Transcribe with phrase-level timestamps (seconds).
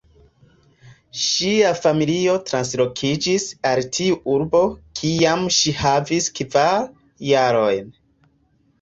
[1.23, 4.65] Ŝia familio translokiĝis al tiu urbo
[5.03, 6.85] kiam ŝi havis kvar
[7.33, 7.99] jarojn.